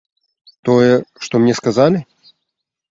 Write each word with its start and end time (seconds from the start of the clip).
Тое, 0.69 0.95
што 1.27 1.35
мне 1.45 1.53
сказалі? 1.61 1.99